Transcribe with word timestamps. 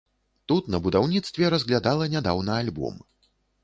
Тут 0.51 0.71
на 0.75 0.79
будаўніцтве 0.85 1.53
разглядала 1.57 2.11
нядаўна 2.19 2.61
альбом. 2.67 3.03